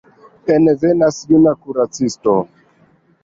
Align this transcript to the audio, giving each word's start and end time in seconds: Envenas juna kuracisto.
Envenas 0.53 1.19
juna 1.31 1.53
kuracisto. 1.65 2.35